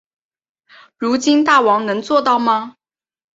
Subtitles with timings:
[0.97, 2.75] 如今大王能做到吗？